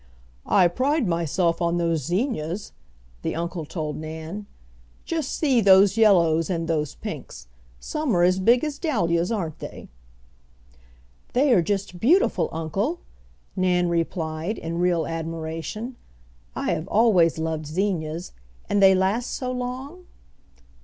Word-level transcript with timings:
"I 0.47 0.67
pride 0.67 1.07
myself 1.07 1.61
on 1.61 1.77
those 1.77 2.03
zinnias," 2.05 2.71
the 3.21 3.35
uncle 3.35 3.65
told 3.67 3.97
Nan, 3.97 4.47
"just 5.05 5.31
see 5.31 5.61
those 5.61 5.95
yellows, 5.95 6.49
and 6.49 6.67
those 6.67 6.95
pinks. 6.95 7.45
Some 7.79 8.17
are 8.17 8.23
as 8.23 8.39
big 8.39 8.63
as 8.63 8.79
dahlias, 8.79 9.31
aren't 9.31 9.59
they?" 9.59 9.89
"They 11.33 11.53
are 11.53 11.61
just 11.61 11.99
beautiful, 11.99 12.49
uncle," 12.51 12.99
Nan 13.55 13.89
replied, 13.89 14.57
in 14.57 14.79
real 14.79 15.05
admiration. 15.05 15.97
"I 16.55 16.71
have 16.71 16.87
always 16.87 17.37
loved 17.37 17.67
zinnias. 17.67 18.31
And 18.67 18.81
they 18.81 18.95
last 18.95 19.29
so 19.31 19.51
long?" 19.51 20.07